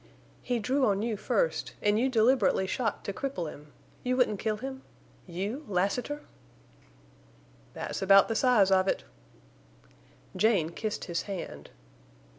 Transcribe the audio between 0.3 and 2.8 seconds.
"He drew on you first, and you deliberately